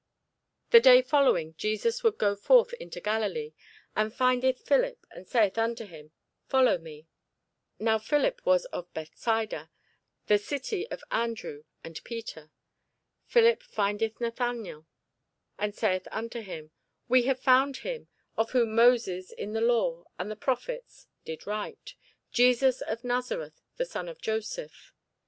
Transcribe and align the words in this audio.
The 0.71 0.79
day 0.79 1.03
following 1.03 1.53
Jesus 1.59 2.01
would 2.01 2.17
go 2.17 2.35
forth 2.35 2.73
into 2.79 2.99
Galilee, 2.99 3.53
and 3.95 4.11
findeth 4.11 4.65
Philip, 4.65 5.05
and 5.11 5.27
saith 5.27 5.59
unto 5.59 5.85
him, 5.85 6.09
Follow 6.47 6.79
me. 6.79 7.05
Now 7.77 7.99
Philip 7.99 8.43
was 8.43 8.65
of 8.73 8.91
Bethsaida, 8.95 9.69
the 10.25 10.39
city 10.39 10.89
of 10.89 11.03
Andrew 11.11 11.65
and 11.83 12.03
Peter. 12.03 12.49
Philip 13.27 13.61
findeth 13.61 14.19
Nathanael, 14.19 14.87
and 15.59 15.75
saith 15.75 16.07
unto 16.11 16.41
him, 16.41 16.71
We 17.07 17.25
have 17.27 17.39
found 17.39 17.77
him, 17.85 18.07
of 18.35 18.53
whom 18.53 18.73
Moses 18.73 19.31
in 19.31 19.53
the 19.53 19.61
law, 19.61 20.05
and 20.17 20.31
the 20.31 20.35
prophets, 20.35 21.09
did 21.25 21.45
write, 21.45 21.93
Jesus 22.31 22.81
of 22.81 23.03
Nazareth, 23.03 23.61
the 23.77 23.85
son 23.85 24.09
of 24.09 24.19
Joseph. 24.19 24.95